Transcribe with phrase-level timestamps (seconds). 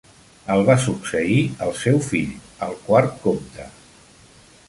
[0.53, 2.33] El va succeir el seu fill,
[2.69, 3.67] el quart comte.